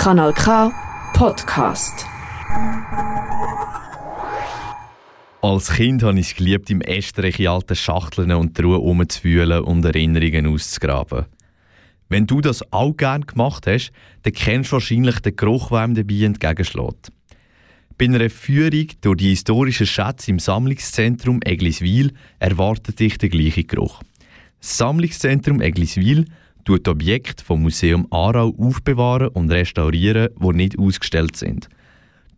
[0.00, 0.72] Kanal K
[1.12, 2.06] Podcast.
[5.42, 9.84] Als Kind habe ich es geliebt, im Estrich in alten Schachteln und Truhen rumzuwühlen und
[9.84, 11.26] Erinnerungen auszugraben.
[12.08, 13.92] Wenn du das auch gerne gemacht hast,
[14.22, 17.12] dann kennst du wahrscheinlich den Geruch, der einem dabei entgegenschlägt.
[17.98, 24.00] Bei einer Führung durch die historischen Schätze im Sammlungszentrum Egliswil erwartet dich der gleiche Geruch.
[24.60, 26.24] Das Sammlungszentrum Egliswil
[26.64, 31.68] tut Objekte vom Museum Aarau aufbewahren und restaurieren, die nicht ausgestellt sind.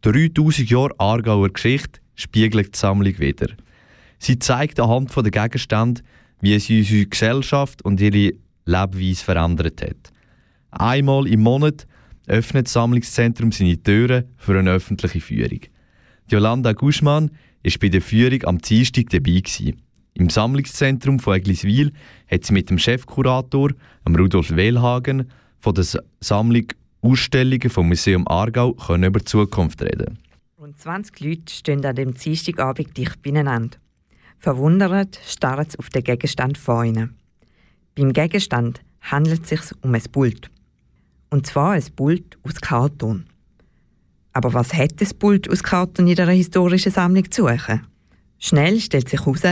[0.03, 3.49] 3000 Jahre Aargauer Geschichte spiegelt die Sammlung wieder.
[4.19, 6.03] Sie zeigt anhand der Gegenstände,
[6.41, 10.13] wie sie unsere Gesellschaft und ihre Lebensweise verändert hat.
[10.71, 11.87] Einmal im Monat
[12.27, 15.61] öffnet das Sammlungszentrum seine Türen für eine öffentliche Führung.
[16.29, 17.31] Jolanda Guschmann
[17.65, 19.41] war bei der Führung am Dienstag dabei.
[19.41, 19.83] Gewesen.
[20.15, 21.93] Im Sammlungszentrum von Egliswil
[22.31, 23.71] hat sie mit dem Chefkurator,
[24.07, 25.87] Rudolf Wehlhagen, von der
[26.21, 26.67] Sammlung
[27.01, 30.19] Ausstellungen vom Museum Aargau können über die Zukunft reden.
[30.59, 33.79] Rund 20 Leute stehen an dem Dienstagabend dicht beieinander.
[34.39, 37.17] Verwundert starren sie auf den Gegenstand vor ihnen.
[37.95, 40.51] Beim Gegenstand handelt es sich um ein Pult.
[41.31, 43.27] Und zwar ein Pult aus Karton.
[44.33, 47.87] Aber was hat das Pult aus Karton in einer historischen Sammlung zu suchen?
[48.39, 49.43] Schnell stellt sich heraus,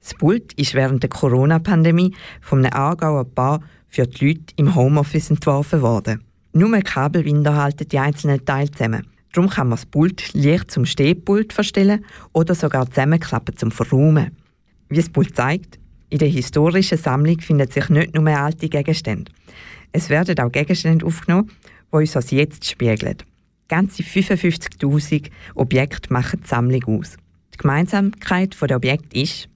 [0.00, 5.30] das Pult ist während der Corona-Pandemie von einem Aargauer Paar für die Leute im Homeoffice
[5.30, 6.24] entworfen worden.
[6.52, 9.06] Nur Kabelbinder halten die einzelnen Teile zusammen.
[9.32, 14.36] Darum kann man das Pult leicht zum Stehpult verstellen oder sogar zusammenklappen zum Verräumen.
[14.88, 15.78] Wie das Pult zeigt,
[16.08, 19.30] in der historischen Sammlung finden sich nicht nur alte Gegenstände.
[19.92, 21.50] Es werden auch Gegenstände aufgenommen,
[21.92, 23.16] die uns das Jetzt spiegeln.
[23.68, 27.16] Ganze 55.000 Objekte machen die Sammlung aus.
[27.54, 29.48] Die Gemeinsamkeit der Objekte ist,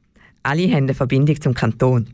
[0.44, 2.08] alle haben eine Verbindung zum Kanton.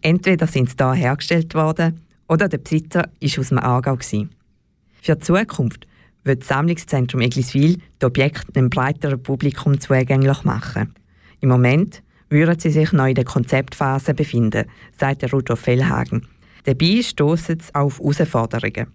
[0.00, 3.98] Entweder sind sie hier hergestellt worden oder der Besitzer war aus dem Aargau.
[4.00, 5.86] Für die Zukunft
[6.24, 10.94] wird das Sammlungszentrum Egliswil die Objekte einem breiteren Publikum zugänglich machen.
[11.40, 14.66] Im Moment würden sie sich noch in der Konzeptphase befinden,
[14.96, 16.26] sagt Rudolf Fellhagen.
[16.64, 18.86] Dabei stoßen sie auf Herausforderungen.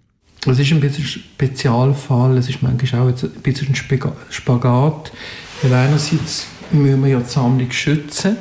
[0.46, 5.12] Es ist ein bisschen Spezialfall, es ist manchmal auch ein bisschen Spagat,
[5.62, 8.38] weil einerseits müssen wir ja die Sammlung schützen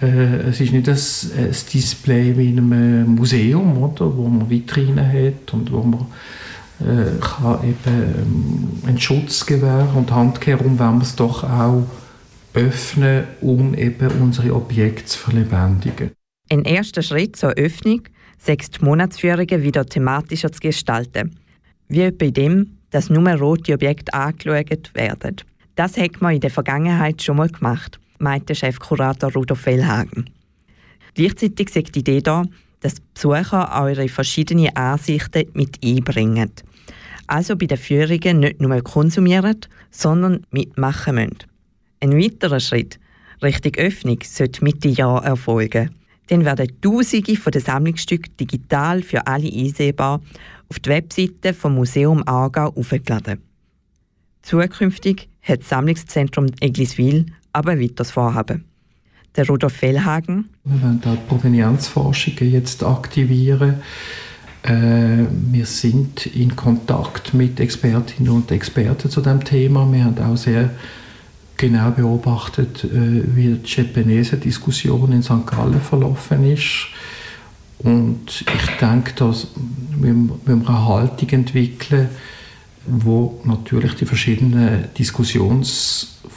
[0.00, 5.52] es ist nicht ein, ein, Display wie in einem Museum, oder, wo man Vitrinen hat
[5.52, 6.06] und wo man
[6.80, 11.86] äh, kann eben ähm, einen Schutz gewähren und handkehrum wollen wir es doch auch
[12.54, 16.10] öffnen, um eben unsere Objekte zu verlebendigen.
[16.50, 18.02] Ein erster Schritt zur Öffnung
[18.38, 21.36] sechs Monatsführungen wieder thematischer zu gestalten.
[21.88, 25.36] Wie bei dem, dass nur rote Objekte angeschaut werden.
[25.76, 30.30] Das hat man in der Vergangenheit schon mal gemacht meinte Chefkurator Rudolf Wellhagen.
[31.14, 32.44] Gleichzeitig sagt die Idee da,
[32.80, 36.52] dass Besucher eure verschiedenen Ansichten mit einbringen.
[37.26, 39.60] Also bei den Führungen nicht nur konsumieren,
[39.90, 41.38] sondern mitmachen müssen.
[42.00, 42.98] Ein weiterer Schritt
[43.42, 45.94] Richtung Öffnung sollte Mitte Jahr erfolgen.
[46.28, 50.20] Dann werden Tausende von den Sammlungsstücken digital für alle einsehbar
[50.68, 53.42] auf die Webseite vom Museum Aargau aufgeladen.
[54.42, 58.64] Zukünftig hat das Sammlungszentrum Egliswil aber weiteres Vorhaben.
[59.36, 60.50] Der Rudolf Fellhagen.
[60.64, 63.76] Wir werden da die Provenienzforschungen jetzt aktivieren.
[64.62, 69.90] Äh, wir sind in Kontakt mit Expertinnen und Experten zu dem Thema.
[69.90, 70.70] Wir haben auch sehr
[71.56, 75.46] genau beobachtet, äh, wie die Chepenese-Diskussion in St.
[75.46, 76.86] Gallen verlaufen ist.
[77.78, 79.48] Und ich denke, dass
[79.96, 82.08] wir, wir eine Haltung entwickeln,
[82.86, 84.84] wo natürlich die verschiedenen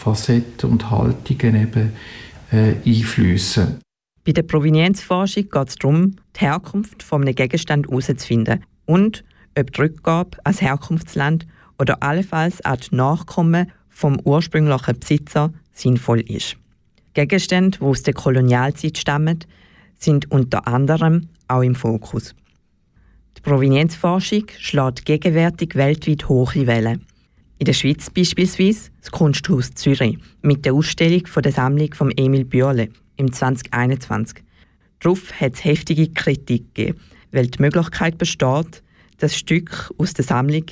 [0.07, 1.93] Diskussionsfacetten und Haltungen eben
[2.51, 3.79] äh, einfließen.
[4.25, 9.23] Bei der Provenienzforschung geht es darum, die Herkunft von einem Gegenstand herauszufinden und
[9.57, 11.47] ob die Rückgabe als Herkunftsland
[11.79, 16.57] oder allenfalls als Nachkommen vom ursprünglichen Besitzer sinnvoll ist.
[17.13, 19.39] Gegenstände, die aus der Kolonialzeit stammen,
[19.97, 22.35] sind unter anderem auch im Fokus.
[23.37, 27.05] Die Provenienzforschung schlägt gegenwärtig weltweit hohe Wellen.
[27.59, 32.45] In der Schweiz beispielsweise das Kunsthaus Zürich mit der Ausstellung von der Sammlung von Emil
[32.45, 34.43] Bürle im 2021.
[34.99, 36.99] Darauf hat es heftige Kritik gegeben,
[37.31, 38.83] weil die Möglichkeit besteht,
[39.17, 40.65] dass Stücke aus der Sammlung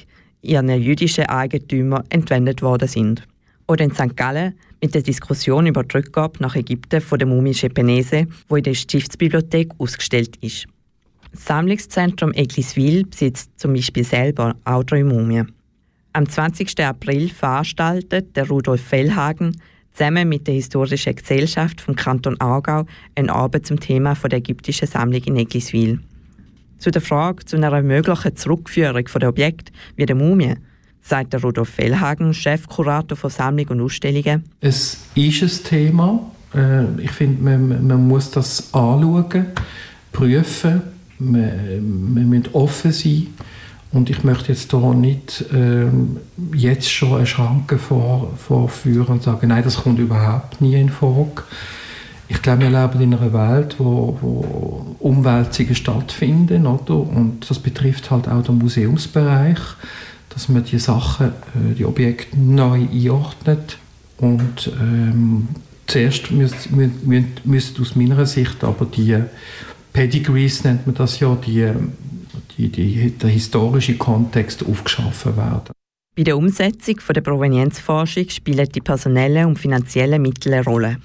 [0.43, 3.23] ihren jüdischen Eigentümern entwendet worden sind.
[3.67, 4.15] Oder in St.
[4.15, 8.63] Gallen mit der Diskussion über die Rückgabe nach Ägypten von der Mumie Schepenese, wo in
[8.63, 10.67] der Stiftsbibliothek ausgestellt ist.
[11.31, 15.51] Das Sammlungszentrum Egliswil besitzt zum Beispiel selber auch drei Mumien.
[16.15, 16.79] Am 20.
[16.79, 19.59] April veranstaltet der Rudolf Fellhagen
[19.91, 22.85] zusammen mit der Historischen Gesellschaft vom Kanton Aargau
[23.15, 25.99] eine Arbeit zum Thema der ägyptischen Sammlung in Egliswil.
[26.77, 30.55] Zu der Frage zu einer möglichen Zurückführung der Objekte wie der Mumie
[31.01, 34.45] sagt der Rudolf Fellhagen, Chefkurator von Sammlung und Ausstellungen.
[34.61, 36.31] Es ist ein Thema.
[36.53, 39.47] Äh, ich finde, man, man muss das anschauen,
[40.13, 40.81] prüfen.
[41.19, 43.27] Wir, wir müssen offen sein.
[43.95, 46.17] Und ich möchte jetzt hier nicht ähm,
[46.53, 51.43] jetzt schon eine Schranke vor, vorführen und sagen, nein, das kommt überhaupt nie in Frage.
[52.27, 56.95] Ich glaube, wir leben in einer Welt, wo, wo Umwälzungen stattfinden, oder?
[56.95, 59.59] Und das betrifft halt auch den Museumsbereich
[60.35, 63.77] dass man die Sachen, äh, die Objekte neu einordnet.
[64.17, 65.47] Und ähm,
[65.87, 66.93] zuerst müssen
[67.43, 69.17] müsst, aus meiner Sicht aber die
[69.93, 71.69] Pedigrees, nennt man das ja, die,
[72.57, 75.73] die, die, der historische Kontext aufgeschaffen werden.
[76.15, 80.97] Bei der Umsetzung der Provenienzforschung spielen die personellen und finanziellen Mittel eine Rolle.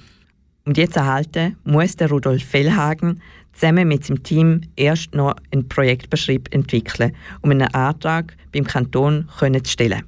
[0.65, 3.21] Um die zu erhalten, muss der Rudolf Fellhagen
[3.51, 9.71] zusammen mit seinem Team erst noch einen Projektbeschrieb entwickeln, um einen Antrag beim Kanton zu
[9.71, 10.03] stellen.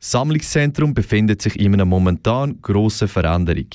[0.00, 3.66] Das Sammlungszentrum befindet sich in einer momentan grossen Veränderung.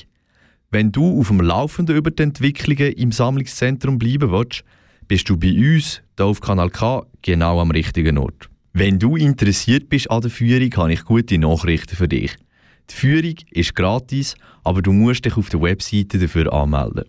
[0.70, 4.64] Wenn du auf dem Laufenden über die Entwicklungen im Sammlungszentrum bleiben willst,
[5.08, 8.48] bist du bei uns, hier auf Kanal K, genau am richtigen Ort.
[8.74, 12.36] Wenn du interessiert bist an der Führung, habe ich gute Nachrichten für dich.
[12.90, 17.04] Die Führung ist gratis, aber du musst dich auf der Webseite dafür anmelden.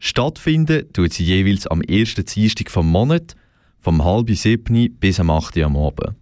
[0.00, 3.34] Stattfinden tut sie jeweils am ersten Dienstag vom Monat,
[3.78, 6.16] vom halb sieben bis am 8 Uhr am Abend.